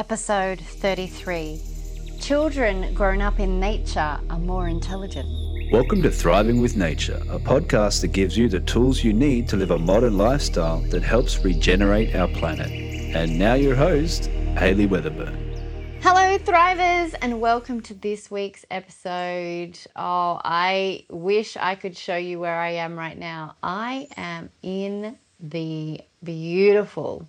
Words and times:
episode 0.00 0.58
33. 0.58 1.60
Children 2.18 2.94
grown 2.94 3.20
up 3.20 3.38
in 3.38 3.60
nature 3.60 4.18
are 4.30 4.38
more 4.38 4.66
intelligent. 4.66 5.28
Welcome 5.70 6.00
to 6.00 6.10
Thriving 6.10 6.62
with 6.62 6.74
Nature, 6.74 7.20
a 7.28 7.38
podcast 7.38 8.00
that 8.00 8.08
gives 8.08 8.34
you 8.34 8.48
the 8.48 8.60
tools 8.60 9.04
you 9.04 9.12
need 9.12 9.46
to 9.48 9.56
live 9.58 9.72
a 9.72 9.78
modern 9.78 10.16
lifestyle 10.16 10.80
that 10.88 11.02
helps 11.02 11.44
regenerate 11.44 12.16
our 12.16 12.28
planet. 12.28 12.70
And 13.14 13.38
now, 13.38 13.52
your 13.52 13.74
host, 13.74 14.28
Hayley 14.56 14.88
Weatherburn. 14.88 15.36
Hello, 16.00 16.38
Thrivers, 16.38 17.14
and 17.20 17.38
welcome 17.38 17.82
to 17.82 17.92
this 17.92 18.30
week's 18.30 18.64
episode. 18.70 19.78
Oh, 19.96 20.40
I 20.42 21.04
wish 21.10 21.58
I 21.58 21.74
could 21.74 21.94
show 21.94 22.16
you 22.16 22.40
where 22.40 22.58
I 22.58 22.70
am 22.70 22.98
right 22.98 23.18
now. 23.18 23.54
I 23.62 24.08
am 24.16 24.48
in 24.62 25.18
the 25.40 26.00
beautiful 26.24 27.28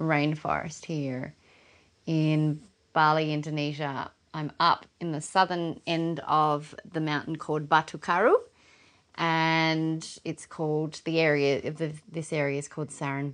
rainforest 0.00 0.84
here 0.84 1.36
in 2.10 2.60
Bali, 2.92 3.32
Indonesia. 3.32 4.10
I'm 4.34 4.50
up 4.58 4.84
in 4.98 5.12
the 5.12 5.20
southern 5.20 5.80
end 5.86 6.18
of 6.26 6.74
the 6.84 7.00
mountain 7.00 7.36
called 7.36 7.68
Batu 7.68 7.98
Karu, 7.98 8.34
and 9.14 10.04
it's 10.24 10.44
called 10.44 11.02
the 11.04 11.20
area. 11.20 11.70
This 12.10 12.32
area 12.32 12.58
is 12.58 12.66
called 12.66 12.88
Saran 12.88 13.32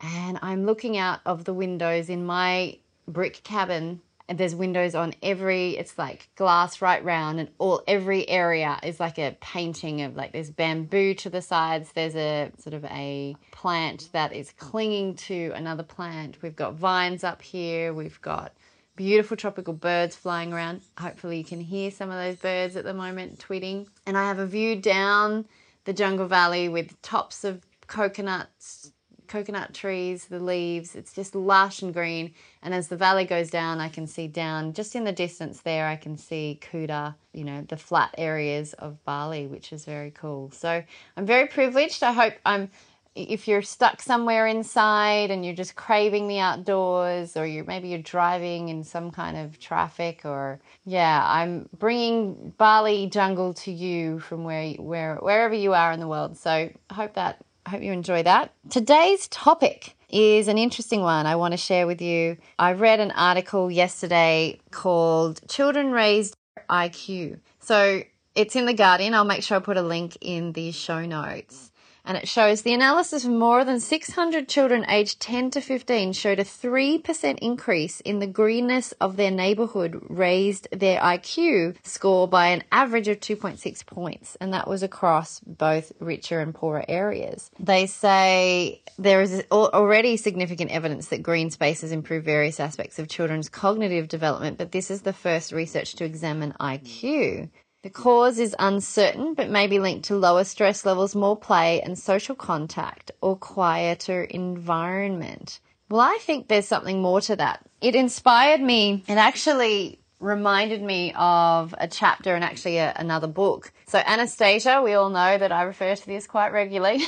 and 0.00 0.38
I'm 0.42 0.66
looking 0.66 0.98
out 0.98 1.20
of 1.24 1.44
the 1.44 1.54
windows 1.54 2.10
in 2.10 2.26
my 2.26 2.76
brick 3.08 3.42
cabin 3.42 4.02
and 4.28 4.38
there's 4.38 4.54
windows 4.54 4.94
on 4.94 5.14
every 5.22 5.76
it's 5.76 5.98
like 5.98 6.28
glass 6.36 6.80
right 6.80 7.04
round 7.04 7.40
and 7.40 7.48
all 7.58 7.82
every 7.86 8.28
area 8.28 8.78
is 8.82 8.98
like 9.00 9.18
a 9.18 9.36
painting 9.40 10.02
of 10.02 10.16
like 10.16 10.32
there's 10.32 10.50
bamboo 10.50 11.14
to 11.14 11.28
the 11.28 11.42
sides 11.42 11.92
there's 11.92 12.16
a 12.16 12.50
sort 12.58 12.74
of 12.74 12.84
a 12.86 13.36
plant 13.50 14.08
that 14.12 14.32
is 14.32 14.52
clinging 14.58 15.14
to 15.14 15.52
another 15.54 15.82
plant. 15.82 16.36
We've 16.42 16.56
got 16.56 16.74
vines 16.74 17.24
up 17.24 17.42
here 17.42 17.92
we've 17.92 18.20
got 18.20 18.52
beautiful 18.96 19.36
tropical 19.36 19.74
birds 19.74 20.14
flying 20.14 20.52
around. 20.52 20.82
Hopefully 20.98 21.38
you 21.38 21.44
can 21.44 21.60
hear 21.60 21.90
some 21.90 22.10
of 22.10 22.16
those 22.16 22.36
birds 22.36 22.76
at 22.76 22.84
the 22.84 22.94
moment 22.94 23.38
tweeting 23.38 23.88
and 24.06 24.16
i 24.16 24.26
have 24.26 24.38
a 24.38 24.46
view 24.46 24.76
down 24.76 25.46
the 25.84 25.92
jungle 25.92 26.26
valley 26.26 26.68
with 26.68 27.00
tops 27.02 27.44
of 27.44 27.66
coconuts 27.86 28.92
coconut 29.26 29.74
trees, 29.74 30.26
the 30.26 30.38
leaves. 30.38 30.94
It's 30.94 31.12
just 31.12 31.34
lush 31.34 31.82
and 31.82 31.92
green. 31.92 32.34
And 32.62 32.74
as 32.74 32.88
the 32.88 32.96
valley 32.96 33.24
goes 33.24 33.50
down, 33.50 33.80
I 33.80 33.88
can 33.88 34.06
see 34.06 34.26
down 34.28 34.72
just 34.72 34.94
in 34.94 35.04
the 35.04 35.12
distance 35.12 35.60
there, 35.60 35.86
I 35.86 35.96
can 35.96 36.16
see 36.16 36.60
Kuta, 36.62 37.14
you 37.32 37.44
know, 37.44 37.64
the 37.68 37.76
flat 37.76 38.14
areas 38.18 38.72
of 38.74 39.04
Bali, 39.04 39.46
which 39.46 39.72
is 39.72 39.84
very 39.84 40.10
cool. 40.10 40.50
So 40.50 40.82
I'm 41.16 41.26
very 41.26 41.46
privileged. 41.46 42.02
I 42.02 42.12
hope 42.12 42.34
I'm. 42.44 42.70
If 43.16 43.46
you're 43.46 43.62
stuck 43.62 44.02
somewhere 44.02 44.48
inside 44.48 45.30
and 45.30 45.44
you're 45.44 45.54
just 45.54 45.76
craving 45.76 46.26
the 46.26 46.40
outdoors, 46.40 47.36
or 47.36 47.46
you're 47.46 47.64
maybe 47.64 47.86
you're 47.90 48.00
driving 48.00 48.70
in 48.70 48.82
some 48.82 49.12
kind 49.12 49.36
of 49.36 49.60
traffic, 49.60 50.22
or 50.24 50.58
yeah, 50.84 51.24
I'm 51.24 51.68
bringing 51.78 52.52
Bali 52.58 53.06
jungle 53.06 53.54
to 53.54 53.70
you 53.70 54.18
from 54.18 54.42
where 54.42 54.72
where 54.72 55.14
wherever 55.18 55.54
you 55.54 55.74
are 55.74 55.92
in 55.92 56.00
the 56.00 56.08
world. 56.08 56.36
So 56.36 56.50
I 56.50 56.74
hope 56.92 57.14
that 57.14 57.44
I 57.66 57.70
hope 57.70 57.82
you 57.82 57.92
enjoy 57.92 58.22
that. 58.24 58.52
Today's 58.68 59.26
topic 59.28 59.96
is 60.10 60.48
an 60.48 60.58
interesting 60.58 61.00
one 61.00 61.26
I 61.26 61.36
want 61.36 61.52
to 61.52 61.58
share 61.58 61.86
with 61.86 62.02
you. 62.02 62.36
I 62.58 62.72
read 62.72 63.00
an 63.00 63.10
article 63.12 63.70
yesterday 63.70 64.60
called 64.70 65.40
Children 65.48 65.90
Raised 65.90 66.36
IQ. 66.68 67.40
So 67.60 68.02
it's 68.34 68.54
in 68.54 68.66
The 68.66 68.74
Guardian. 68.74 69.14
I'll 69.14 69.24
make 69.24 69.42
sure 69.42 69.56
I 69.56 69.60
put 69.60 69.78
a 69.78 69.82
link 69.82 70.18
in 70.20 70.52
the 70.52 70.72
show 70.72 71.06
notes 71.06 71.70
and 72.04 72.16
it 72.16 72.28
shows 72.28 72.62
the 72.62 72.74
analysis 72.74 73.24
of 73.24 73.30
more 73.30 73.64
than 73.64 73.80
600 73.80 74.48
children 74.48 74.84
aged 74.88 75.20
10 75.20 75.50
to 75.52 75.60
15 75.60 76.12
showed 76.12 76.38
a 76.38 76.44
3% 76.44 77.38
increase 77.38 78.00
in 78.00 78.18
the 78.18 78.26
greenness 78.26 78.92
of 79.00 79.16
their 79.16 79.30
neighborhood 79.30 80.00
raised 80.08 80.68
their 80.70 81.00
IQ 81.00 81.76
score 81.82 82.28
by 82.28 82.48
an 82.48 82.62
average 82.70 83.08
of 83.08 83.20
2.6 83.20 83.86
points 83.86 84.36
and 84.40 84.52
that 84.52 84.68
was 84.68 84.82
across 84.82 85.40
both 85.40 85.92
richer 86.00 86.40
and 86.40 86.54
poorer 86.54 86.84
areas. 86.88 87.50
They 87.58 87.86
say 87.86 88.82
there 88.98 89.22
is 89.22 89.44
already 89.50 90.16
significant 90.16 90.70
evidence 90.70 91.08
that 91.08 91.22
green 91.22 91.50
spaces 91.50 91.92
improve 91.92 92.24
various 92.24 92.60
aspects 92.60 92.98
of 92.98 93.08
children's 93.08 93.48
cognitive 93.48 94.08
development 94.08 94.58
but 94.58 94.72
this 94.72 94.90
is 94.90 95.02
the 95.02 95.12
first 95.12 95.52
research 95.52 95.94
to 95.94 96.04
examine 96.04 96.54
IQ. 96.60 97.48
The 97.84 97.90
cause 97.90 98.38
is 98.38 98.56
uncertain, 98.58 99.34
but 99.34 99.50
may 99.50 99.66
be 99.66 99.78
linked 99.78 100.06
to 100.06 100.16
lower 100.16 100.44
stress 100.44 100.86
levels, 100.86 101.14
more 101.14 101.36
play 101.36 101.82
and 101.82 101.98
social 101.98 102.34
contact, 102.34 103.10
or 103.20 103.36
quieter 103.36 104.24
environment. 104.24 105.60
Well, 105.90 106.00
I 106.00 106.16
think 106.22 106.48
there's 106.48 106.66
something 106.66 107.02
more 107.02 107.20
to 107.20 107.36
that. 107.36 107.60
It 107.82 107.94
inspired 107.94 108.62
me. 108.62 109.04
It 109.06 109.18
actually 109.18 110.00
reminded 110.18 110.80
me 110.80 111.12
of 111.14 111.74
a 111.76 111.86
chapter 111.86 112.34
in 112.34 112.42
actually 112.42 112.78
a, 112.78 112.94
another 112.96 113.26
book. 113.26 113.70
So, 113.86 113.98
Anastasia, 113.98 114.80
we 114.82 114.94
all 114.94 115.10
know 115.10 115.36
that 115.36 115.52
I 115.52 115.64
refer 115.64 115.94
to 115.94 116.06
this 116.06 116.26
quite 116.26 116.54
regularly. 116.54 117.04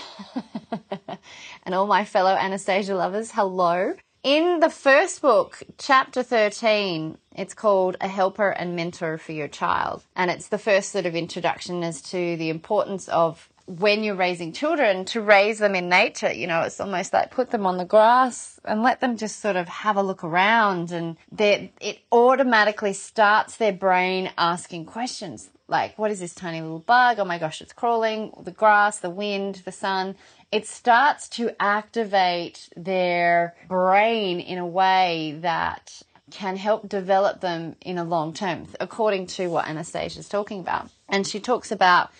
and 1.63 1.75
all 1.75 1.87
my 1.87 2.05
fellow 2.05 2.35
Anastasia 2.35 2.95
lovers, 2.95 3.31
hello. 3.33 3.95
In 4.27 4.59
the 4.59 4.71
first 4.71 5.23
book, 5.23 5.63
chapter 5.79 6.21
13, 6.21 7.17
it's 7.37 7.55
called 7.55 7.97
A 8.01 8.09
Helper 8.09 8.51
and 8.51 8.75
Mentor 8.75 9.19
for 9.19 9.31
Your 9.31 9.47
Child. 9.47 10.03
And 10.17 10.33
it's 10.33 10.49
the 10.49 10.59
first 10.59 10.91
sort 10.91 11.07
of 11.07 11.15
introduction 11.15 11.85
as 11.85 12.03
to 12.11 12.37
the 12.37 12.51
importance 12.51 13.09
of 13.09 13.49
when 13.67 14.03
you're 14.03 14.17
raising 14.17 14.53
children 14.53 15.05
to 15.05 15.21
raise 15.21 15.61
them 15.61 15.77
in 15.77 15.89
nature. 15.89 16.33
You 16.33 16.49
know, 16.49 16.63
it's 16.63 16.81
almost 16.81 17.13
like 17.13 17.31
put 17.31 17.51
them 17.51 17.67
on 17.67 17.77
the 17.77 17.85
grass 17.85 18.59
and 18.65 18.83
let 18.83 19.01
them 19.01 19.17
just 19.17 19.39
sort 19.39 19.55
of 19.55 19.69
have 19.69 19.97
a 19.97 20.03
look 20.03 20.25
around 20.25 20.91
and 20.91 21.17
it 21.39 22.01
automatically 22.11 22.95
starts 22.95 23.59
their 23.59 23.73
brain 23.73 24.33
asking 24.37 24.87
questions 24.87 25.51
like, 25.69 25.99
what 25.99 26.11
is 26.11 26.21
this 26.21 26.35
tiny 26.35 26.61
little 26.61 26.79
bug? 26.79 27.19
Oh 27.19 27.25
my 27.25 27.39
gosh, 27.39 27.61
it's 27.61 27.73
crawling. 27.73 28.33
The 28.43 28.53
grass, 28.53 28.99
the 28.99 29.11
wind, 29.11 29.63
the 29.65 29.73
sun 29.73 30.17
it 30.53 30.67
starts 30.67 31.29
to 31.29 31.51
activate 31.61 32.69
their 32.77 33.55
brain 33.69 34.41
in 34.41 34.59
a 34.59 34.67
way 34.67 35.37
that 35.41 36.03
can 36.31 36.57
help 36.57 36.89
develop 36.89 37.41
them 37.41 37.77
in 37.81 37.99
a 37.99 38.05
long 38.05 38.33
term, 38.33 38.67
according 38.81 39.27
to 39.27 39.49
what 39.49 39.67
Anastasia 39.67 40.21
is 40.21 40.29
talking 40.29 40.61
about. 40.61 40.89
And 41.09 41.27
she 41.27 41.41
talks 41.41 41.71
about 41.71 42.11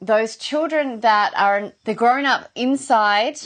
those 0.00 0.36
children 0.36 1.00
that 1.00 1.32
are 1.36 1.72
they're 1.84 1.94
grown 1.94 2.26
up 2.26 2.50
inside 2.54 3.38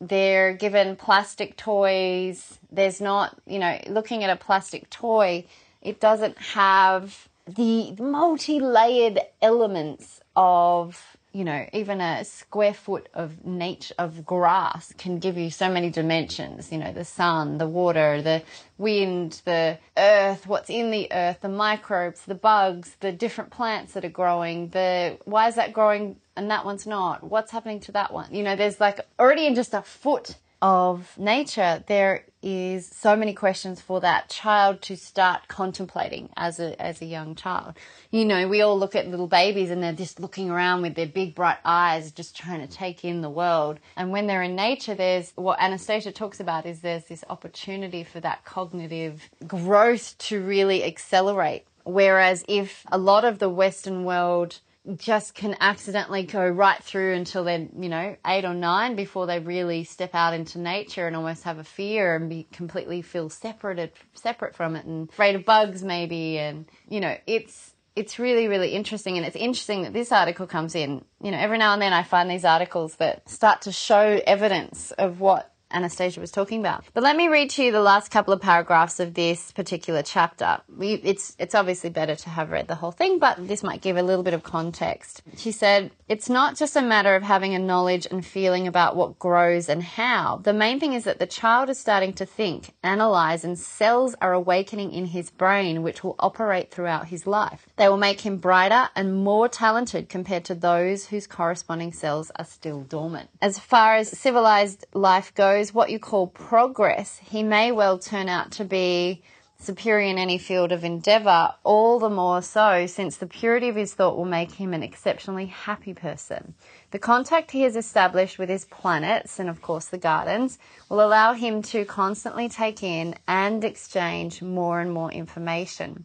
they're 0.00 0.52
given 0.52 0.96
plastic 0.96 1.56
toys 1.56 2.58
there's 2.72 3.00
not 3.00 3.38
you 3.46 3.60
know 3.60 3.80
looking 3.86 4.24
at 4.24 4.28
a 4.28 4.34
plastic 4.34 4.90
toy 4.90 5.44
it 5.82 6.00
doesn't 6.00 6.36
have 6.36 7.28
the 7.46 7.92
multi-layered 7.98 9.20
elements 9.42 10.20
of 10.34 11.16
you 11.34 11.42
know, 11.42 11.68
even 11.72 12.00
a 12.00 12.24
square 12.24 12.72
foot 12.72 13.08
of 13.12 13.44
nature 13.44 13.92
of 13.98 14.24
grass 14.24 14.94
can 14.96 15.18
give 15.18 15.36
you 15.36 15.50
so 15.50 15.68
many 15.68 15.90
dimensions. 15.90 16.70
You 16.70 16.78
know, 16.78 16.92
the 16.92 17.04
sun, 17.04 17.58
the 17.58 17.66
water, 17.66 18.22
the 18.22 18.42
wind, 18.78 19.42
the 19.44 19.76
earth, 19.96 20.46
what's 20.46 20.70
in 20.70 20.92
the 20.92 21.08
earth, 21.12 21.40
the 21.40 21.48
microbes, 21.48 22.24
the 22.24 22.36
bugs, 22.36 22.96
the 23.00 23.10
different 23.10 23.50
plants 23.50 23.94
that 23.94 24.04
are 24.04 24.10
growing. 24.10 24.68
The 24.68 25.18
why 25.24 25.48
is 25.48 25.56
that 25.56 25.72
growing 25.72 26.20
and 26.36 26.52
that 26.52 26.64
one's 26.64 26.86
not? 26.86 27.24
What's 27.24 27.50
happening 27.50 27.80
to 27.80 27.92
that 27.92 28.12
one? 28.12 28.32
You 28.32 28.44
know, 28.44 28.54
there's 28.54 28.78
like 28.78 29.00
already 29.18 29.46
in 29.46 29.56
just 29.56 29.74
a 29.74 29.82
foot 29.82 30.36
of 30.64 31.18
nature, 31.18 31.84
there 31.88 32.24
is 32.42 32.86
so 32.88 33.14
many 33.14 33.34
questions 33.34 33.82
for 33.82 34.00
that 34.00 34.30
child 34.30 34.80
to 34.80 34.96
start 34.96 35.46
contemplating 35.46 36.30
as 36.38 36.58
a 36.58 36.80
as 36.80 37.02
a 37.02 37.04
young 37.04 37.34
child. 37.34 37.74
You 38.10 38.24
know, 38.24 38.48
we 38.48 38.62
all 38.62 38.78
look 38.78 38.96
at 38.96 39.06
little 39.06 39.26
babies 39.26 39.70
and 39.70 39.82
they're 39.82 39.92
just 39.92 40.20
looking 40.20 40.50
around 40.50 40.80
with 40.80 40.94
their 40.94 41.06
big 41.06 41.34
bright 41.34 41.58
eyes, 41.66 42.12
just 42.12 42.34
trying 42.34 42.66
to 42.66 42.66
take 42.66 43.04
in 43.04 43.20
the 43.20 43.28
world. 43.28 43.78
And 43.94 44.10
when 44.10 44.26
they're 44.26 44.42
in 44.42 44.56
nature, 44.56 44.94
there's 44.94 45.34
what 45.34 45.60
Anastasia 45.60 46.12
talks 46.12 46.40
about 46.40 46.64
is 46.64 46.80
there's 46.80 47.04
this 47.04 47.24
opportunity 47.28 48.02
for 48.02 48.20
that 48.20 48.46
cognitive 48.46 49.28
growth 49.46 50.16
to 50.16 50.42
really 50.42 50.82
accelerate. 50.82 51.66
Whereas 51.84 52.42
if 52.48 52.86
a 52.90 52.96
lot 52.96 53.26
of 53.26 53.38
the 53.38 53.50
Western 53.50 54.04
world 54.04 54.60
just 54.96 55.34
can 55.34 55.56
accidentally 55.60 56.24
go 56.24 56.46
right 56.46 56.82
through 56.82 57.14
until 57.14 57.44
they're, 57.44 57.66
you 57.78 57.88
know, 57.88 58.16
eight 58.26 58.44
or 58.44 58.52
nine 58.52 58.96
before 58.96 59.26
they 59.26 59.38
really 59.38 59.84
step 59.84 60.14
out 60.14 60.34
into 60.34 60.58
nature 60.58 61.06
and 61.06 61.16
almost 61.16 61.44
have 61.44 61.58
a 61.58 61.64
fear 61.64 62.16
and 62.16 62.28
be 62.28 62.46
completely 62.52 63.00
feel 63.00 63.30
separated, 63.30 63.92
separate 64.12 64.54
from 64.54 64.76
it 64.76 64.84
and 64.84 65.08
afraid 65.08 65.36
of 65.36 65.44
bugs 65.44 65.82
maybe. 65.82 66.38
And, 66.38 66.66
you 66.88 67.00
know, 67.00 67.16
it's, 67.26 67.72
it's 67.96 68.18
really, 68.18 68.46
really 68.46 68.72
interesting. 68.72 69.16
And 69.16 69.24
it's 69.26 69.36
interesting 69.36 69.82
that 69.82 69.94
this 69.94 70.12
article 70.12 70.46
comes 70.46 70.74
in. 70.74 71.04
You 71.22 71.30
know, 71.30 71.38
every 71.38 71.56
now 71.56 71.72
and 71.72 71.80
then 71.80 71.94
I 71.94 72.02
find 72.02 72.30
these 72.30 72.44
articles 72.44 72.96
that 72.96 73.28
start 73.28 73.62
to 73.62 73.72
show 73.72 74.20
evidence 74.26 74.90
of 74.92 75.20
what 75.20 75.53
Anastasia 75.74 76.20
was 76.20 76.30
talking 76.30 76.60
about. 76.60 76.84
But 76.94 77.02
let 77.02 77.16
me 77.16 77.28
read 77.28 77.50
to 77.50 77.64
you 77.64 77.72
the 77.72 77.80
last 77.80 78.10
couple 78.10 78.32
of 78.32 78.40
paragraphs 78.40 79.00
of 79.00 79.14
this 79.14 79.52
particular 79.52 80.02
chapter. 80.02 80.60
We, 80.74 80.94
it's, 80.94 81.36
it's 81.38 81.54
obviously 81.54 81.90
better 81.90 82.14
to 82.14 82.30
have 82.30 82.50
read 82.50 82.68
the 82.68 82.76
whole 82.76 82.92
thing, 82.92 83.18
but 83.18 83.46
this 83.46 83.62
might 83.62 83.82
give 83.82 83.96
a 83.96 84.02
little 84.02 84.22
bit 84.22 84.34
of 84.34 84.42
context. 84.42 85.22
She 85.36 85.52
said, 85.52 85.90
It's 86.08 86.28
not 86.28 86.56
just 86.56 86.76
a 86.76 86.82
matter 86.82 87.16
of 87.16 87.22
having 87.22 87.54
a 87.54 87.58
knowledge 87.58 88.06
and 88.10 88.24
feeling 88.24 88.66
about 88.66 88.96
what 88.96 89.18
grows 89.18 89.68
and 89.68 89.82
how. 89.82 90.40
The 90.42 90.52
main 90.52 90.78
thing 90.78 90.92
is 90.92 91.04
that 91.04 91.18
the 91.18 91.26
child 91.26 91.68
is 91.70 91.78
starting 91.78 92.12
to 92.14 92.26
think, 92.26 92.72
analyze, 92.82 93.44
and 93.44 93.58
cells 93.58 94.14
are 94.20 94.32
awakening 94.32 94.92
in 94.92 95.06
his 95.06 95.30
brain, 95.30 95.82
which 95.82 96.04
will 96.04 96.16
operate 96.18 96.70
throughout 96.70 97.08
his 97.08 97.26
life. 97.26 97.66
They 97.76 97.88
will 97.88 97.96
make 97.96 98.20
him 98.20 98.36
brighter 98.36 98.88
and 98.94 99.24
more 99.24 99.48
talented 99.48 100.08
compared 100.08 100.44
to 100.46 100.54
those 100.54 101.06
whose 101.06 101.26
corresponding 101.26 101.92
cells 101.92 102.30
are 102.36 102.44
still 102.44 102.82
dormant. 102.82 103.30
As 103.42 103.58
far 103.58 103.96
as 103.96 104.16
civilized 104.16 104.86
life 104.94 105.34
goes, 105.34 105.63
what 105.72 105.90
you 105.90 105.98
call 105.98 106.26
progress, 106.26 107.20
he 107.24 107.42
may 107.42 107.70
well 107.70 107.98
turn 107.98 108.28
out 108.28 108.50
to 108.52 108.64
be 108.64 109.22
superior 109.58 110.08
in 110.08 110.18
any 110.18 110.36
field 110.36 110.72
of 110.72 110.84
endeavour, 110.84 111.54
all 111.62 111.98
the 111.98 112.10
more 112.10 112.42
so 112.42 112.86
since 112.86 113.16
the 113.16 113.26
purity 113.26 113.68
of 113.68 113.76
his 113.76 113.94
thought 113.94 114.16
will 114.16 114.24
make 114.24 114.52
him 114.52 114.74
an 114.74 114.82
exceptionally 114.82 115.46
happy 115.46 115.94
person. 115.94 116.54
The 116.90 116.98
contact 116.98 117.52
he 117.52 117.62
has 117.62 117.76
established 117.76 118.38
with 118.38 118.48
his 118.48 118.66
planets, 118.66 119.38
and 119.38 119.48
of 119.48 119.62
course 119.62 119.86
the 119.86 119.98
gardens, 119.98 120.58
will 120.88 121.00
allow 121.00 121.32
him 121.32 121.62
to 121.62 121.84
constantly 121.84 122.48
take 122.48 122.82
in 122.82 123.14
and 123.26 123.64
exchange 123.64 124.42
more 124.42 124.80
and 124.80 124.92
more 124.92 125.10
information. 125.10 126.04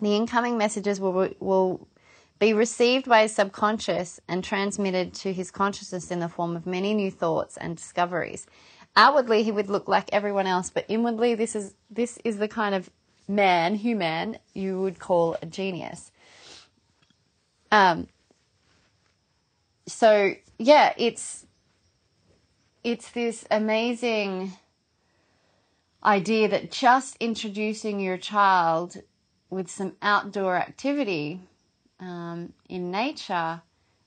The 0.00 0.16
incoming 0.16 0.56
messages 0.56 1.00
will, 1.00 1.30
will 1.40 1.88
be 2.40 2.54
received 2.54 3.06
by 3.06 3.22
his 3.22 3.34
subconscious 3.34 4.18
and 4.26 4.42
transmitted 4.42 5.12
to 5.12 5.32
his 5.32 5.50
consciousness 5.50 6.10
in 6.10 6.20
the 6.20 6.28
form 6.28 6.56
of 6.56 6.66
many 6.66 6.94
new 6.94 7.10
thoughts 7.10 7.56
and 7.58 7.76
discoveries. 7.76 8.46
Outwardly, 8.96 9.42
he 9.42 9.52
would 9.52 9.68
look 9.68 9.86
like 9.86 10.08
everyone 10.12 10.46
else, 10.46 10.70
but 10.70 10.86
inwardly, 10.88 11.34
this 11.34 11.54
is 11.54 11.74
this 11.90 12.18
is 12.24 12.38
the 12.38 12.48
kind 12.48 12.74
of 12.74 12.90
man, 13.28 13.74
human, 13.76 14.38
you 14.54 14.80
would 14.80 14.98
call 14.98 15.36
a 15.40 15.46
genius. 15.46 16.10
Um. 17.70 18.08
So 19.86 20.34
yeah, 20.58 20.94
it's 20.96 21.46
it's 22.82 23.10
this 23.10 23.44
amazing 23.50 24.52
idea 26.02 26.48
that 26.48 26.70
just 26.72 27.16
introducing 27.20 28.00
your 28.00 28.16
child 28.16 29.02
with 29.50 29.70
some 29.70 29.92
outdoor 30.00 30.56
activity 30.56 31.42
um, 32.00 32.52
in 32.68 32.90
nature 32.90 33.62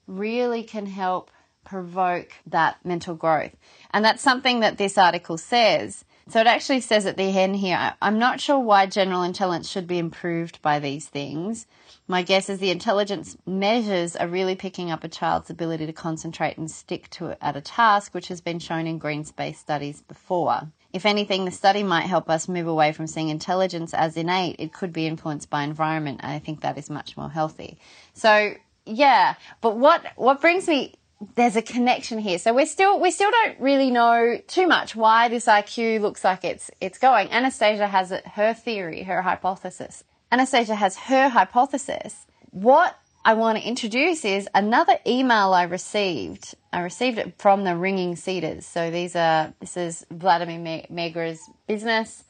really 0.06 0.62
can 0.62 0.86
help 0.86 1.30
provoke 1.64 2.32
that 2.46 2.76
mental 2.84 3.14
growth. 3.14 3.56
And 3.92 4.04
that's 4.04 4.22
something 4.22 4.60
that 4.60 4.76
this 4.76 4.98
article 4.98 5.38
says. 5.38 6.04
So 6.28 6.40
it 6.40 6.46
actually 6.46 6.80
says 6.80 7.04
at 7.06 7.16
the 7.16 7.38
end 7.38 7.56
here 7.56 7.94
I'm 8.00 8.18
not 8.18 8.40
sure 8.40 8.58
why 8.58 8.86
general 8.86 9.22
intelligence 9.22 9.68
should 9.68 9.86
be 9.86 9.98
improved 9.98 10.60
by 10.62 10.78
these 10.78 11.06
things. 11.06 11.66
My 12.06 12.22
guess 12.22 12.48
is 12.48 12.58
the 12.58 12.70
intelligence 12.70 13.36
measures 13.46 14.16
are 14.16 14.28
really 14.28 14.54
picking 14.54 14.90
up 14.90 15.04
a 15.04 15.08
child's 15.08 15.50
ability 15.50 15.86
to 15.86 15.92
concentrate 15.92 16.58
and 16.58 16.70
stick 16.70 17.08
to 17.10 17.36
at 17.42 17.56
a 17.56 17.60
task, 17.60 18.14
which 18.14 18.28
has 18.28 18.40
been 18.40 18.58
shown 18.58 18.86
in 18.86 18.98
green 18.98 19.24
space 19.24 19.58
studies 19.58 20.02
before. 20.02 20.68
If 20.94 21.04
anything, 21.04 21.44
the 21.44 21.50
study 21.50 21.82
might 21.82 22.06
help 22.06 22.30
us 22.30 22.48
move 22.48 22.68
away 22.68 22.92
from 22.92 23.08
seeing 23.08 23.28
intelligence 23.28 23.92
as 23.92 24.16
innate. 24.16 24.54
It 24.60 24.72
could 24.72 24.92
be 24.92 25.08
influenced 25.08 25.50
by 25.50 25.64
environment, 25.64 26.20
and 26.22 26.30
I 26.30 26.38
think 26.38 26.60
that 26.60 26.78
is 26.78 26.88
much 26.88 27.16
more 27.16 27.28
healthy. 27.28 27.78
So, 28.12 28.54
yeah, 28.86 29.34
but 29.60 29.76
what 29.76 30.06
what 30.14 30.40
brings 30.40 30.68
me 30.68 30.94
there's 31.34 31.56
a 31.56 31.62
connection 31.62 32.18
here. 32.18 32.38
So 32.38 32.54
we're 32.54 32.66
still 32.66 33.00
we 33.00 33.10
still 33.10 33.32
don't 33.32 33.58
really 33.58 33.90
know 33.90 34.38
too 34.46 34.68
much 34.68 34.94
why 34.94 35.26
this 35.28 35.46
IQ 35.46 36.00
looks 36.00 36.22
like 36.22 36.44
it's 36.44 36.70
it's 36.80 36.98
going. 36.98 37.28
Anastasia 37.30 37.88
has 37.88 38.12
her 38.34 38.54
theory, 38.54 39.02
her 39.02 39.22
hypothesis. 39.22 40.04
Anastasia 40.30 40.76
has 40.76 40.96
her 40.96 41.28
hypothesis. 41.28 42.26
What 42.50 42.96
I 43.26 43.32
want 43.32 43.56
to 43.56 43.66
introduce 43.66 44.22
is 44.26 44.46
another 44.54 44.98
email 45.06 45.54
I 45.54 45.62
received. 45.62 46.54
I 46.74 46.80
received 46.80 47.16
it 47.16 47.38
from 47.38 47.64
the 47.64 47.74
Ringing 47.74 48.16
Cedars. 48.16 48.66
So 48.66 48.90
these 48.90 49.16
are 49.16 49.54
this 49.60 49.78
is 49.78 50.04
Vladimir 50.10 50.84
Megré's 50.92 51.40
business, 51.66 52.24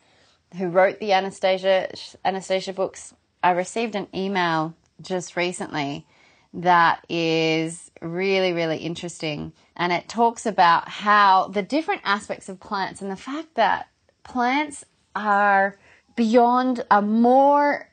who 0.56 0.68
wrote 0.68 1.00
the 1.00 1.10
Anastasia 1.10 1.88
Anastasia 2.24 2.72
books. 2.72 3.12
I 3.42 3.50
received 3.50 3.96
an 3.96 4.06
email 4.14 4.76
just 5.00 5.36
recently 5.36 6.06
that 6.52 7.04
is 7.08 7.90
really 8.00 8.52
really 8.52 8.78
interesting, 8.78 9.52
and 9.76 9.92
it 9.92 10.08
talks 10.08 10.46
about 10.46 10.88
how 10.88 11.48
the 11.48 11.62
different 11.62 12.02
aspects 12.04 12.48
of 12.48 12.60
plants 12.60 13.02
and 13.02 13.10
the 13.10 13.16
fact 13.16 13.56
that 13.56 13.88
plants 14.22 14.84
are 15.16 15.76
beyond 16.14 16.84
a 16.88 17.02
more 17.02 17.90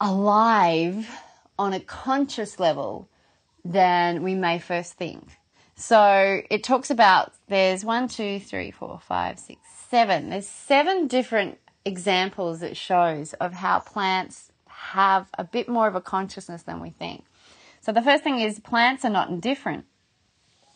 alive 0.00 1.08
on 1.58 1.72
a 1.72 1.80
conscious 1.80 2.58
level 2.58 3.08
than 3.64 4.22
we 4.22 4.34
may 4.34 4.58
first 4.58 4.94
think. 4.94 5.28
So 5.74 6.42
it 6.50 6.62
talks 6.62 6.90
about 6.90 7.32
there's 7.48 7.84
one, 7.84 8.08
two, 8.08 8.40
three, 8.40 8.70
four, 8.70 9.00
five, 9.00 9.38
six, 9.38 9.60
seven. 9.88 10.30
There's 10.30 10.46
seven 10.46 11.06
different 11.06 11.58
examples 11.84 12.62
it 12.62 12.76
shows 12.76 13.32
of 13.34 13.54
how 13.54 13.80
plants 13.80 14.52
have 14.66 15.28
a 15.38 15.44
bit 15.44 15.68
more 15.68 15.88
of 15.88 15.94
a 15.94 16.00
consciousness 16.00 16.62
than 16.62 16.80
we 16.80 16.90
think. 16.90 17.24
So 17.80 17.92
the 17.92 18.02
first 18.02 18.22
thing 18.22 18.40
is 18.40 18.60
plants 18.60 19.04
are 19.04 19.10
not 19.10 19.28
indifferent. 19.28 19.86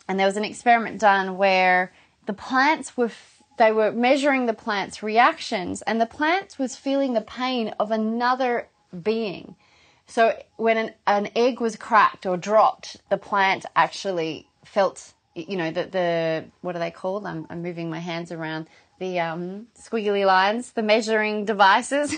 And 0.08 0.18
there 0.18 0.26
was 0.26 0.36
an 0.36 0.44
experiment 0.44 1.00
done 1.00 1.36
where 1.36 1.92
the 2.26 2.32
plants 2.32 2.96
were 2.96 3.10
they 3.58 3.72
were 3.72 3.90
measuring 3.90 4.46
the 4.46 4.52
plant's 4.52 5.02
reactions 5.02 5.82
and 5.82 6.00
the 6.00 6.06
plant 6.06 6.58
was 6.58 6.76
feeling 6.76 7.14
the 7.14 7.22
pain 7.22 7.74
of 7.80 7.90
another 7.90 8.68
being. 9.02 9.56
So 10.06 10.40
when 10.56 10.76
an, 10.76 10.92
an 11.06 11.28
egg 11.34 11.60
was 11.60 11.76
cracked 11.76 12.26
or 12.26 12.36
dropped, 12.36 12.96
the 13.10 13.16
plant 13.16 13.66
actually 13.74 14.48
felt, 14.64 15.12
you 15.34 15.56
know, 15.56 15.70
the, 15.70 15.84
the 15.84 16.44
what 16.60 16.76
are 16.76 16.78
they 16.78 16.90
called? 16.90 17.26
I'm, 17.26 17.46
I'm 17.50 17.62
moving 17.62 17.90
my 17.90 17.98
hands 17.98 18.30
around. 18.32 18.68
The 18.98 19.20
um, 19.20 19.66
squiggly 19.78 20.24
lines, 20.24 20.72
the 20.72 20.82
measuring 20.82 21.44
devices, 21.44 22.14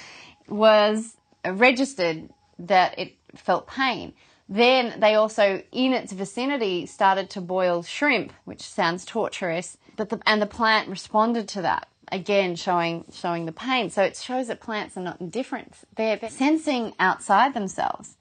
was 0.48 1.16
registered 1.44 2.28
that 2.58 2.98
it 2.98 3.16
felt 3.34 3.66
pain. 3.66 4.12
Then 4.48 4.98
they 5.00 5.14
also, 5.14 5.62
in 5.72 5.92
its 5.92 6.12
vicinity, 6.12 6.86
started 6.86 7.30
to 7.30 7.40
boil 7.40 7.82
shrimp, 7.82 8.32
which 8.44 8.62
sounds 8.62 9.04
torturous, 9.04 9.78
but 9.96 10.08
the, 10.08 10.20
and 10.26 10.42
the 10.42 10.46
plant 10.46 10.88
responded 10.88 11.48
to 11.48 11.62
that 11.62 11.88
again 12.12 12.56
showing 12.56 13.04
showing 13.12 13.46
the 13.46 13.52
pain. 13.52 13.90
So 13.90 14.02
it 14.02 14.16
shows 14.16 14.48
that 14.48 14.60
plants 14.60 14.96
are 14.96 15.02
not 15.02 15.20
indifferent. 15.20 15.74
They're 15.96 16.18
sensing 16.28 16.94
outside 16.98 17.54
themselves. 17.54 18.16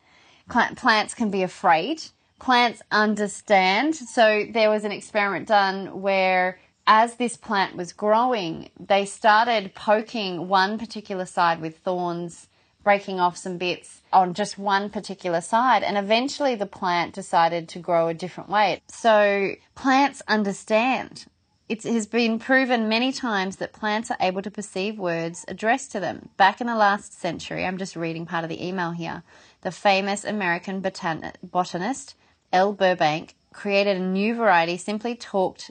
Plants 0.50 1.13
can 1.13 1.30
be 1.30 1.44
afraid. 1.44 2.03
Plants 2.39 2.81
understand. 2.91 3.95
So 3.95 4.45
there 4.50 4.69
was 4.69 4.83
an 4.83 4.91
experiment 4.91 5.47
done 5.47 6.01
where 6.01 6.59
as 6.88 7.15
this 7.15 7.38
plant 7.38 7.75
was 7.75 7.94
growing, 7.94 8.71
they 8.80 9.06
started 9.06 9.75
poking 9.75 10.47
one 10.47 10.80
particular 10.80 11.25
side 11.25 11.62
with 11.62 11.77
thorns, 11.77 12.47
breaking 12.83 13.19
off 13.19 13.37
some 13.37 13.57
bits 13.57 14.02
on 14.11 14.33
just 14.33 14.57
one 14.57 14.90
particular 14.90 15.42
side, 15.42 15.83
and 15.83 15.97
eventually 15.97 16.56
the 16.56 16.66
plant 16.66 17.14
decided 17.14 17.69
to 17.69 17.78
grow 17.78 18.07
a 18.07 18.14
different 18.16 18.49
way. 18.49 18.81
So 18.87 19.52
plants 19.75 20.23
understand 20.28 21.25
it 21.69 21.83
has 21.83 22.07
been 22.07 22.40
proven 22.40 22.90
many 22.90 23.11
times 23.11 23.57
that 23.57 23.73
plants 23.73 24.09
are 24.09 24.18
able 24.19 24.42
to 24.42 24.49
perceive 24.49 24.97
words 24.97 25.45
addressed 25.47 25.92
to 25.92 25.99
them. 25.99 26.30
Back 26.35 26.59
in 26.59 26.66
the 26.66 26.73
last 26.73 27.14
century, 27.14 27.64
I'm 27.64 27.78
just 27.78 27.95
reading 27.95 28.26
part 28.26 28.44
of 28.44 28.49
the 28.49 28.66
email 28.66 28.90
here, 28.90 29.21
the 29.61 29.69
famous 29.71 30.26
American 30.26 30.81
botan- 30.81 31.35
botanist 31.44 32.16
L. 32.52 32.73
Burbank 32.73 33.35
created 33.54 33.97
a 33.97 34.04
new 34.04 34.33
variety, 34.33 34.78
simply 34.78 35.14
talked 35.14 35.69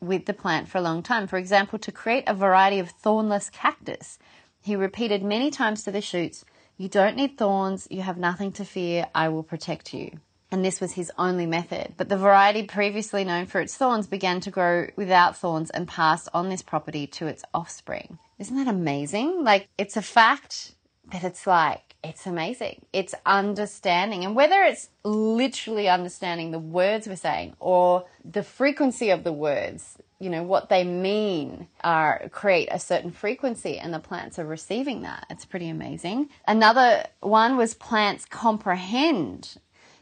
with 0.00 0.26
the 0.26 0.34
plant 0.34 0.68
for 0.68 0.78
a 0.78 0.82
long 0.82 1.02
time. 1.02 1.26
For 1.26 1.36
example, 1.36 1.80
to 1.80 1.90
create 1.90 2.24
a 2.28 2.34
variety 2.34 2.78
of 2.78 2.90
thornless 2.90 3.50
cactus, 3.50 4.20
he 4.62 4.76
repeated 4.76 5.24
many 5.24 5.50
times 5.50 5.82
to 5.82 5.90
the 5.90 6.00
shoots, 6.00 6.44
You 6.76 6.88
don't 6.88 7.16
need 7.16 7.36
thorns, 7.36 7.88
you 7.90 8.02
have 8.02 8.18
nothing 8.18 8.52
to 8.52 8.64
fear, 8.64 9.08
I 9.16 9.30
will 9.30 9.42
protect 9.42 9.92
you 9.92 10.20
and 10.50 10.64
this 10.64 10.80
was 10.80 10.92
his 10.92 11.12
only 11.18 11.46
method. 11.46 11.94
But 11.96 12.08
the 12.08 12.16
variety 12.16 12.62
previously 12.62 13.24
known 13.24 13.46
for 13.46 13.60
its 13.60 13.76
thorns 13.76 14.06
began 14.06 14.40
to 14.40 14.50
grow 14.50 14.88
without 14.96 15.36
thorns 15.36 15.70
and 15.70 15.86
passed 15.86 16.28
on 16.32 16.48
this 16.48 16.62
property 16.62 17.06
to 17.08 17.26
its 17.26 17.44
offspring. 17.52 18.18
Isn't 18.38 18.56
that 18.56 18.68
amazing? 18.68 19.44
Like, 19.44 19.68
it's 19.76 19.96
a 19.96 20.02
fact 20.02 20.74
that 21.12 21.24
it's 21.24 21.46
like, 21.46 21.96
it's 22.02 22.26
amazing. 22.26 22.84
It's 22.92 23.14
understanding. 23.26 24.24
And 24.24 24.36
whether 24.36 24.62
it's 24.62 24.88
literally 25.04 25.88
understanding 25.88 26.50
the 26.50 26.58
words 26.58 27.08
we're 27.08 27.16
saying 27.16 27.54
or 27.58 28.06
the 28.24 28.42
frequency 28.42 29.10
of 29.10 29.24
the 29.24 29.32
words, 29.32 29.98
you 30.20 30.30
know, 30.30 30.42
what 30.42 30.68
they 30.68 30.84
mean 30.84 31.68
are 31.82 32.28
create 32.30 32.68
a 32.70 32.78
certain 32.78 33.10
frequency 33.10 33.78
and 33.78 33.92
the 33.92 33.98
plants 33.98 34.38
are 34.38 34.46
receiving 34.46 35.02
that. 35.02 35.26
It's 35.30 35.44
pretty 35.44 35.68
amazing. 35.68 36.28
Another 36.46 37.06
one 37.20 37.56
was 37.56 37.74
plants 37.74 38.24
comprehend 38.24 39.56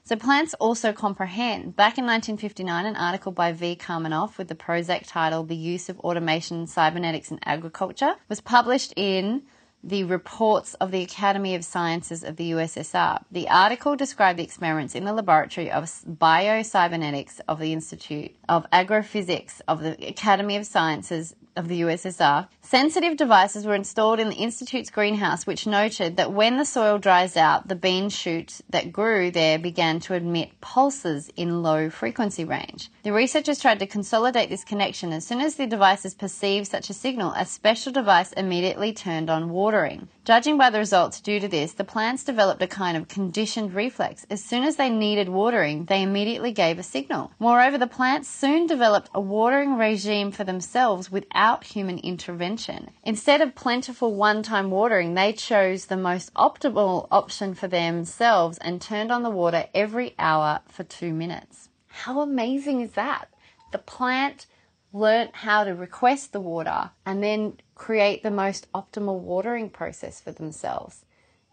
So 0.06 0.14
plants 0.14 0.54
also 0.60 0.92
comprehend. 0.92 1.74
Back 1.74 1.98
in 1.98 2.06
1959, 2.06 2.86
an 2.86 2.94
article 2.94 3.32
by 3.32 3.50
V. 3.50 3.74
Karmanoff 3.74 4.38
with 4.38 4.46
the 4.46 4.54
prosaic 4.54 5.04
title 5.04 5.42
The 5.42 5.56
Use 5.56 5.88
of 5.88 5.98
Automation, 5.98 6.68
Cybernetics 6.68 7.32
in 7.32 7.40
Agriculture 7.44 8.14
was 8.28 8.40
published 8.40 8.92
in 8.94 9.42
the 9.82 10.04
reports 10.04 10.74
of 10.74 10.92
the 10.92 11.02
Academy 11.02 11.56
of 11.56 11.64
Sciences 11.64 12.22
of 12.22 12.36
the 12.36 12.52
USSR. 12.52 13.24
The 13.32 13.48
article 13.48 13.96
described 13.96 14.38
the 14.38 14.44
experiments 14.44 14.94
in 14.94 15.04
the 15.04 15.12
laboratory 15.12 15.72
of 15.72 15.86
biocybernetics 15.86 17.40
of 17.48 17.58
the 17.58 17.72
Institute 17.72 18.30
of 18.48 18.64
Agrophysics 18.70 19.60
of 19.66 19.80
the 19.82 20.06
Academy 20.06 20.56
of 20.56 20.66
Sciences 20.66 21.34
of 21.56 21.68
the 21.68 21.80
USSR, 21.80 22.48
sensitive 22.62 23.16
devices 23.16 23.64
were 23.64 23.74
installed 23.74 24.20
in 24.20 24.28
the 24.28 24.36
Institute's 24.36 24.90
greenhouse, 24.90 25.46
which 25.46 25.66
noted 25.66 26.16
that 26.16 26.32
when 26.32 26.56
the 26.56 26.64
soil 26.64 26.98
dries 26.98 27.36
out, 27.36 27.68
the 27.68 27.74
bean 27.74 28.08
shoots 28.08 28.62
that 28.70 28.92
grew 28.92 29.30
there 29.30 29.58
began 29.58 30.00
to 30.00 30.14
emit 30.14 30.60
pulses 30.60 31.30
in 31.36 31.62
low 31.62 31.88
frequency 31.88 32.44
range. 32.44 32.90
The 33.02 33.12
researchers 33.12 33.60
tried 33.60 33.78
to 33.78 33.86
consolidate 33.86 34.50
this 34.50 34.64
connection. 34.64 35.12
As 35.12 35.26
soon 35.26 35.40
as 35.40 35.54
the 35.54 35.66
devices 35.66 36.14
perceived 36.14 36.66
such 36.68 36.90
a 36.90 36.94
signal, 36.94 37.32
a 37.36 37.46
special 37.46 37.92
device 37.92 38.32
immediately 38.32 38.92
turned 38.92 39.30
on 39.30 39.50
watering. 39.50 40.08
Judging 40.24 40.58
by 40.58 40.70
the 40.70 40.78
results 40.80 41.20
due 41.20 41.38
to 41.38 41.46
this, 41.46 41.72
the 41.72 41.84
plants 41.84 42.24
developed 42.24 42.60
a 42.60 42.66
kind 42.66 42.96
of 42.96 43.06
conditioned 43.06 43.72
reflex. 43.74 44.26
As 44.28 44.44
soon 44.44 44.64
as 44.64 44.74
they 44.74 44.90
needed 44.90 45.28
watering, 45.28 45.84
they 45.84 46.02
immediately 46.02 46.50
gave 46.50 46.80
a 46.80 46.82
signal. 46.82 47.30
Moreover, 47.38 47.78
the 47.78 47.86
plants 47.86 48.28
soon 48.28 48.66
developed 48.66 49.08
a 49.14 49.20
watering 49.20 49.76
regime 49.76 50.32
for 50.32 50.42
themselves 50.42 51.12
without 51.12 51.45
human 51.54 51.98
intervention. 51.98 52.90
Instead 53.04 53.40
of 53.40 53.54
plentiful 53.54 54.14
one 54.14 54.42
time 54.42 54.70
watering, 54.70 55.14
they 55.14 55.32
chose 55.32 55.86
the 55.86 55.96
most 55.96 56.32
optimal 56.34 57.06
option 57.10 57.54
for 57.54 57.68
themselves 57.68 58.58
and 58.58 58.80
turned 58.80 59.12
on 59.12 59.22
the 59.22 59.30
water 59.30 59.66
every 59.74 60.14
hour 60.18 60.60
for 60.68 60.84
two 60.84 61.12
minutes. 61.12 61.68
How 61.88 62.20
amazing 62.20 62.80
is 62.80 62.92
that? 62.92 63.28
The 63.72 63.78
plant 63.78 64.46
learnt 64.92 65.36
how 65.36 65.64
to 65.64 65.74
request 65.74 66.32
the 66.32 66.40
water 66.40 66.90
and 67.04 67.22
then 67.22 67.58
create 67.74 68.22
the 68.22 68.30
most 68.30 68.70
optimal 68.72 69.20
watering 69.20 69.68
process 69.70 70.20
for 70.20 70.32
themselves. 70.32 71.04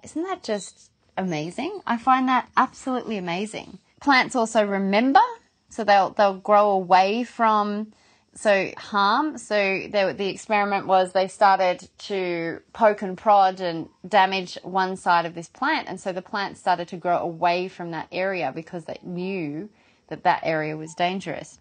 Isn't 0.03 0.23
that 0.23 0.43
just 0.43 0.91
amazing? 1.17 1.81
I 1.85 1.97
find 1.97 2.27
that 2.27 2.49
absolutely 2.57 3.17
amazing. 3.17 3.79
Plants 4.01 4.35
also 4.35 4.65
remember, 4.65 5.21
so 5.69 5.83
they'll 5.83 6.11
they'll 6.11 6.39
grow 6.39 6.71
away 6.71 7.23
from 7.23 7.93
so 8.35 8.71
harm. 8.77 9.37
So 9.37 9.55
they, 9.55 10.13
the 10.13 10.29
experiment 10.29 10.87
was 10.87 11.13
they 11.13 11.27
started 11.27 11.87
to 11.99 12.61
poke 12.73 13.01
and 13.01 13.17
prod 13.17 13.59
and 13.59 13.89
damage 14.07 14.57
one 14.63 14.95
side 14.95 15.25
of 15.25 15.35
this 15.35 15.47
plant, 15.47 15.87
and 15.87 15.99
so 15.99 16.11
the 16.11 16.21
plant 16.21 16.57
started 16.57 16.87
to 16.89 16.97
grow 16.97 17.17
away 17.17 17.67
from 17.67 17.91
that 17.91 18.07
area 18.11 18.51
because 18.53 18.85
they 18.85 18.99
knew 19.03 19.69
that 20.07 20.23
that 20.23 20.41
area 20.43 20.75
was 20.75 20.93
dangerous 20.93 21.59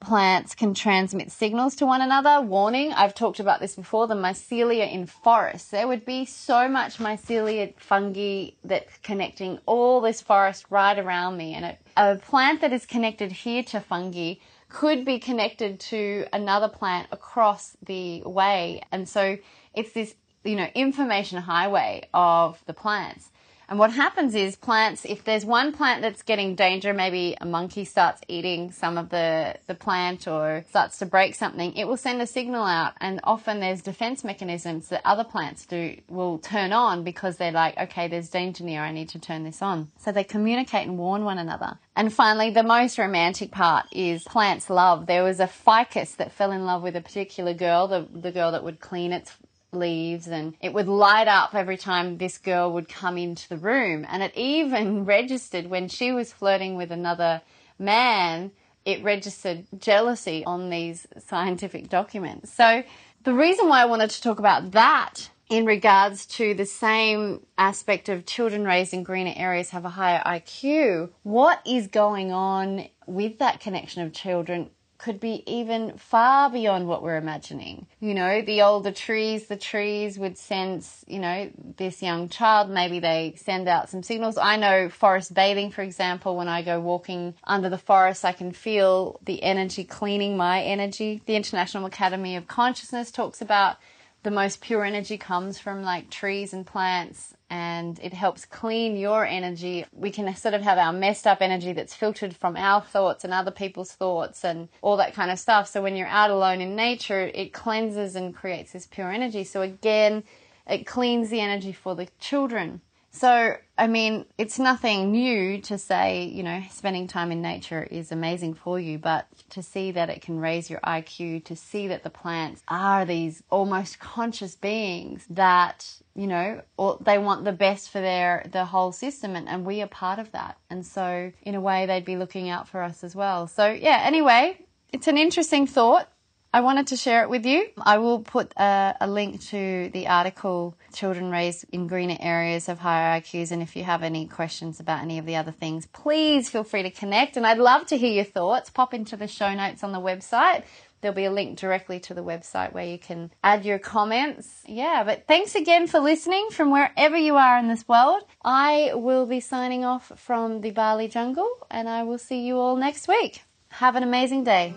plants 0.00 0.54
can 0.54 0.74
transmit 0.74 1.30
signals 1.30 1.74
to 1.76 1.86
one 1.86 2.00
another. 2.00 2.40
Warning, 2.40 2.92
I've 2.92 3.14
talked 3.14 3.40
about 3.40 3.60
this 3.60 3.74
before, 3.74 4.06
the 4.06 4.14
mycelia 4.14 4.90
in 4.90 5.06
forests. 5.06 5.70
There 5.70 5.88
would 5.88 6.04
be 6.04 6.24
so 6.24 6.68
much 6.68 6.98
mycelia 6.98 7.74
fungi 7.76 8.50
that's 8.64 8.98
connecting 8.98 9.58
all 9.66 10.00
this 10.00 10.20
forest 10.20 10.66
right 10.70 10.98
around 10.98 11.36
me. 11.36 11.54
And 11.54 11.64
a, 11.64 11.78
a 11.96 12.16
plant 12.16 12.60
that 12.60 12.72
is 12.72 12.86
connected 12.86 13.32
here 13.32 13.62
to 13.64 13.80
fungi 13.80 14.34
could 14.68 15.04
be 15.04 15.18
connected 15.18 15.80
to 15.80 16.26
another 16.32 16.68
plant 16.68 17.08
across 17.10 17.76
the 17.84 18.22
way. 18.22 18.82
And 18.92 19.08
so 19.08 19.38
it's 19.74 19.92
this, 19.92 20.14
you 20.44 20.56
know, 20.56 20.68
information 20.74 21.38
highway 21.38 22.08
of 22.12 22.62
the 22.66 22.74
plants. 22.74 23.30
And 23.68 23.78
what 23.78 23.92
happens 23.92 24.34
is 24.34 24.56
plants, 24.56 25.04
if 25.04 25.24
there's 25.24 25.44
one 25.44 25.72
plant 25.72 26.00
that's 26.00 26.22
getting 26.22 26.54
danger, 26.54 26.94
maybe 26.94 27.36
a 27.38 27.44
monkey 27.44 27.84
starts 27.84 28.22
eating 28.26 28.72
some 28.72 28.96
of 28.96 29.10
the, 29.10 29.56
the 29.66 29.74
plant 29.74 30.26
or 30.26 30.64
starts 30.70 30.98
to 30.98 31.06
break 31.06 31.34
something, 31.34 31.74
it 31.74 31.86
will 31.86 31.98
send 31.98 32.22
a 32.22 32.26
signal 32.26 32.64
out. 32.64 32.94
And 32.98 33.20
often 33.24 33.60
there's 33.60 33.82
defense 33.82 34.24
mechanisms 34.24 34.88
that 34.88 35.02
other 35.04 35.24
plants 35.24 35.66
do 35.66 35.96
will 36.08 36.38
turn 36.38 36.72
on 36.72 37.04
because 37.04 37.36
they're 37.36 37.52
like, 37.52 37.76
okay, 37.76 38.08
there's 38.08 38.30
danger 38.30 38.64
near, 38.64 38.80
I 38.80 38.90
need 38.90 39.10
to 39.10 39.18
turn 39.18 39.44
this 39.44 39.60
on. 39.60 39.90
So 39.98 40.12
they 40.12 40.24
communicate 40.24 40.86
and 40.86 40.96
warn 40.96 41.24
one 41.24 41.38
another. 41.38 41.78
And 41.94 42.12
finally, 42.12 42.50
the 42.50 42.62
most 42.62 42.96
romantic 42.96 43.50
part 43.50 43.86
is 43.92 44.22
plants 44.22 44.70
love. 44.70 45.06
There 45.06 45.24
was 45.24 45.40
a 45.40 45.46
ficus 45.46 46.14
that 46.14 46.32
fell 46.32 46.52
in 46.52 46.64
love 46.64 46.82
with 46.82 46.96
a 46.96 47.02
particular 47.02 47.52
girl, 47.52 47.86
the, 47.88 48.06
the 48.14 48.32
girl 48.32 48.52
that 48.52 48.64
would 48.64 48.80
clean 48.80 49.12
its 49.12 49.32
leaves 49.72 50.26
and 50.26 50.54
it 50.60 50.72
would 50.72 50.88
light 50.88 51.28
up 51.28 51.54
every 51.54 51.76
time 51.76 52.18
this 52.18 52.38
girl 52.38 52.72
would 52.72 52.88
come 52.88 53.18
into 53.18 53.48
the 53.48 53.56
room. 53.56 54.06
And 54.08 54.22
it 54.22 54.36
even 54.36 55.04
registered 55.16 55.66
when 55.66 55.88
she 55.88 56.12
was 56.12 56.32
flirting 56.32 56.76
with 56.76 56.90
another 56.90 57.42
man, 57.78 58.52
it 58.84 59.02
registered 59.02 59.66
jealousy 59.78 60.44
on 60.44 60.70
these 60.70 61.06
scientific 61.18 61.88
documents. 61.88 62.52
So 62.52 62.82
the 63.24 63.34
reason 63.34 63.68
why 63.68 63.82
I 63.82 63.86
wanted 63.86 64.10
to 64.10 64.22
talk 64.22 64.38
about 64.38 64.72
that 64.72 65.30
in 65.50 65.64
regards 65.64 66.26
to 66.26 66.54
the 66.54 66.66
same 66.66 67.44
aspect 67.56 68.08
of 68.08 68.26
children 68.26 68.64
raised 68.64 68.92
in 68.92 69.02
greener 69.02 69.32
areas 69.34 69.70
have 69.70 69.84
a 69.84 69.90
higher 69.90 70.22
IQ, 70.24 71.10
what 71.22 71.60
is 71.66 71.86
going 71.86 72.32
on 72.32 72.86
with 73.06 73.38
that 73.38 73.60
connection 73.60 74.02
of 74.02 74.12
children 74.12 74.70
could 74.98 75.20
be 75.20 75.44
even 75.46 75.96
far 75.96 76.50
beyond 76.50 76.88
what 76.88 77.02
we're 77.02 77.16
imagining. 77.16 77.86
You 78.00 78.14
know, 78.14 78.42
the 78.42 78.62
older 78.62 78.90
trees, 78.90 79.46
the 79.46 79.56
trees 79.56 80.18
would 80.18 80.36
sense, 80.36 81.04
you 81.06 81.20
know, 81.20 81.50
this 81.76 82.02
young 82.02 82.28
child, 82.28 82.68
maybe 82.68 82.98
they 82.98 83.34
send 83.36 83.68
out 83.68 83.88
some 83.88 84.02
signals. 84.02 84.36
I 84.36 84.56
know 84.56 84.88
forest 84.88 85.32
bathing, 85.32 85.70
for 85.70 85.82
example, 85.82 86.36
when 86.36 86.48
I 86.48 86.62
go 86.62 86.80
walking 86.80 87.34
under 87.44 87.68
the 87.68 87.78
forest, 87.78 88.24
I 88.24 88.32
can 88.32 88.50
feel 88.52 89.20
the 89.24 89.42
energy 89.42 89.84
cleaning 89.84 90.36
my 90.36 90.62
energy. 90.62 91.22
The 91.26 91.36
International 91.36 91.86
Academy 91.86 92.34
of 92.34 92.48
Consciousness 92.48 93.12
talks 93.12 93.40
about 93.40 93.76
the 94.24 94.32
most 94.32 94.60
pure 94.60 94.84
energy 94.84 95.16
comes 95.16 95.60
from 95.60 95.82
like 95.82 96.10
trees 96.10 96.52
and 96.52 96.66
plants 96.66 97.34
and 97.50 97.98
it 98.02 98.12
helps 98.12 98.44
clean 98.44 98.96
your 98.96 99.24
energy. 99.24 99.84
We 99.92 100.10
can 100.10 100.34
sort 100.36 100.54
of 100.54 100.62
have 100.62 100.78
our 100.78 100.92
messed 100.92 101.26
up 101.26 101.40
energy 101.40 101.72
that's 101.72 101.94
filtered 101.94 102.36
from 102.36 102.56
our 102.56 102.82
thoughts 102.82 103.24
and 103.24 103.32
other 103.32 103.50
people's 103.50 103.92
thoughts 103.92 104.44
and 104.44 104.68
all 104.82 104.96
that 104.98 105.14
kind 105.14 105.30
of 105.30 105.38
stuff. 105.38 105.68
So 105.68 105.82
when 105.82 105.96
you're 105.96 106.06
out 106.08 106.30
alone 106.30 106.60
in 106.60 106.76
nature, 106.76 107.30
it 107.34 107.52
cleanses 107.52 108.16
and 108.16 108.34
creates 108.34 108.72
this 108.72 108.86
pure 108.86 109.10
energy. 109.10 109.44
So 109.44 109.62
again, 109.62 110.24
it 110.66 110.86
cleans 110.86 111.30
the 111.30 111.40
energy 111.40 111.72
for 111.72 111.94
the 111.94 112.08
children. 112.20 112.82
So, 113.10 113.56
I 113.76 113.86
mean, 113.86 114.26
it's 114.36 114.58
nothing 114.58 115.10
new 115.10 115.60
to 115.62 115.78
say, 115.78 116.24
you 116.24 116.42
know, 116.42 116.62
spending 116.70 117.06
time 117.06 117.32
in 117.32 117.40
nature 117.40 117.82
is 117.82 118.12
amazing 118.12 118.54
for 118.54 118.78
you, 118.78 118.98
but 118.98 119.26
to 119.50 119.62
see 119.62 119.90
that 119.92 120.10
it 120.10 120.20
can 120.20 120.38
raise 120.38 120.68
your 120.68 120.80
IQ, 120.80 121.44
to 121.44 121.56
see 121.56 121.88
that 121.88 122.02
the 122.02 122.10
plants 122.10 122.62
are 122.68 123.04
these 123.04 123.42
almost 123.50 123.98
conscious 123.98 124.56
beings 124.56 125.24
that, 125.30 125.86
you 126.14 126.26
know, 126.26 126.60
or 126.76 126.98
they 127.00 127.18
want 127.18 127.44
the 127.44 127.52
best 127.52 127.90
for 127.90 128.00
their 128.00 128.46
the 128.52 128.66
whole 128.66 128.92
system 128.92 129.36
and, 129.36 129.48
and 129.48 129.64
we 129.64 129.80
are 129.80 129.88
part 129.88 130.18
of 130.18 130.30
that. 130.32 130.58
And 130.68 130.84
so 130.84 131.32
in 131.42 131.54
a 131.54 131.60
way 131.60 131.86
they'd 131.86 132.04
be 132.04 132.16
looking 132.16 132.50
out 132.50 132.68
for 132.68 132.82
us 132.82 133.02
as 133.02 133.16
well. 133.16 133.46
So 133.46 133.70
yeah, 133.70 134.02
anyway, 134.04 134.60
it's 134.92 135.08
an 135.08 135.16
interesting 135.16 135.66
thought. 135.66 136.08
I 136.52 136.62
wanted 136.62 136.86
to 136.88 136.96
share 136.96 137.22
it 137.22 137.28
with 137.28 137.44
you. 137.44 137.68
I 137.76 137.98
will 137.98 138.20
put 138.20 138.52
a, 138.56 138.96
a, 139.02 139.06
link 139.06 139.42
to 139.48 139.90
the 139.92 140.08
article 140.08 140.74
Children 140.94 141.30
Raised 141.30 141.66
in 141.72 141.86
Greener 141.86 142.16
Areas 142.18 142.66
Have 142.66 142.78
Higher 142.78 143.20
IQs. 143.20 143.52
And 143.52 143.60
if 143.60 143.76
you 143.76 143.84
have 143.84 144.02
any 144.02 144.26
questions 144.26 144.80
about 144.80 145.02
any 145.02 145.18
of 145.18 145.26
the 145.26 145.36
other 145.36 145.52
things, 145.52 145.84
please 145.86 146.48
feel 146.48 146.64
free 146.64 146.82
to 146.84 146.90
connect. 146.90 147.36
And 147.36 147.46
I'd 147.46 147.58
love 147.58 147.86
to 147.88 147.98
hear 147.98 148.12
your 148.12 148.24
thoughts. 148.24 148.70
Pop 148.70 148.94
into 148.94 149.14
the 149.14 149.28
show 149.28 149.52
notes 149.54 149.84
on 149.84 149.92
the 149.92 150.00
website. 150.00 150.62
There'll 151.00 151.14
be 151.14 151.26
a 151.26 151.30
link 151.30 151.58
directly 151.58 152.00
to 152.00 152.14
the 152.14 152.24
website 152.24 152.72
where 152.72 152.84
you 152.84 152.98
can 152.98 153.30
add 153.44 153.64
your 153.64 153.78
comments. 153.78 154.62
Yeah, 154.66 155.04
but 155.04 155.26
thanks 155.28 155.54
again 155.54 155.86
for 155.86 156.00
listening 156.00 156.48
from 156.50 156.72
wherever 156.72 157.16
you 157.16 157.36
are 157.36 157.58
in 157.58 157.68
this 157.68 157.86
world. 157.86 158.24
I 158.42 158.92
will 158.94 159.26
be 159.26 159.40
signing 159.40 159.84
off 159.84 160.10
from 160.16 160.62
the 160.62 160.70
Bali 160.70 161.08
jungle 161.08 161.50
and 161.70 161.88
I 161.88 162.02
will 162.02 162.18
see 162.18 162.40
you 162.40 162.58
all 162.58 162.74
next 162.74 163.06
week. 163.06 163.42
Have 163.70 163.96
an 163.96 164.02
amazing 164.02 164.44
day. 164.44 164.74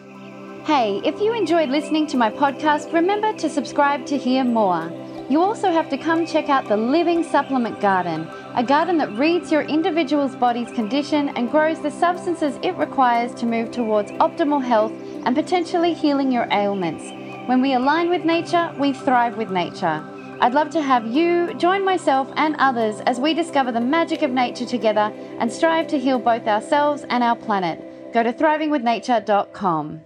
Hey, 0.63 1.01
if 1.03 1.19
you 1.19 1.33
enjoyed 1.33 1.69
listening 1.69 2.05
to 2.07 2.17
my 2.17 2.29
podcast, 2.29 2.93
remember 2.93 3.33
to 3.33 3.49
subscribe 3.49 4.05
to 4.05 4.15
hear 4.15 4.43
more. 4.43 4.91
You 5.27 5.41
also 5.41 5.71
have 5.71 5.89
to 5.89 5.97
come 5.97 6.23
check 6.23 6.49
out 6.49 6.67
the 6.67 6.77
Living 6.77 7.23
Supplement 7.23 7.81
Garden, 7.81 8.29
a 8.53 8.63
garden 8.63 8.99
that 8.99 9.11
reads 9.17 9.51
your 9.51 9.63
individual's 9.63 10.35
body's 10.35 10.71
condition 10.71 11.29
and 11.29 11.49
grows 11.49 11.81
the 11.81 11.89
substances 11.89 12.59
it 12.61 12.77
requires 12.77 13.33
to 13.35 13.47
move 13.47 13.71
towards 13.71 14.11
optimal 14.11 14.63
health 14.63 14.91
and 15.25 15.35
potentially 15.35 15.95
healing 15.95 16.31
your 16.31 16.47
ailments. 16.51 17.05
When 17.49 17.59
we 17.59 17.73
align 17.73 18.11
with 18.11 18.23
nature, 18.23 18.71
we 18.77 18.93
thrive 18.93 19.37
with 19.37 19.49
nature. 19.49 20.05
I'd 20.41 20.53
love 20.53 20.69
to 20.71 20.81
have 20.83 21.07
you 21.07 21.55
join 21.55 21.83
myself 21.83 22.31
and 22.35 22.55
others 22.59 23.01
as 23.07 23.19
we 23.19 23.33
discover 23.33 23.71
the 23.71 23.81
magic 23.81 24.21
of 24.21 24.29
nature 24.29 24.67
together 24.67 25.11
and 25.39 25.51
strive 25.51 25.87
to 25.87 25.97
heal 25.97 26.19
both 26.19 26.45
ourselves 26.45 27.03
and 27.09 27.23
our 27.23 27.35
planet. 27.35 28.13
Go 28.13 28.21
to 28.21 28.31
thrivingwithnature.com. 28.31 30.01